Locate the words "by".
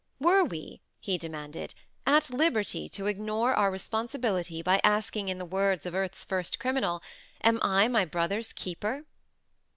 4.63-4.81